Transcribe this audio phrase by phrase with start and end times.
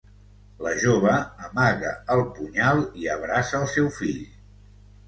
[0.67, 1.13] La jove
[1.49, 4.23] amaga el punyal i abraça el seu fill.